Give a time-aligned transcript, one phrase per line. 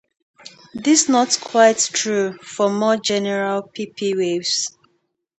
[0.73, 4.75] This not quite true for more general pp-waves.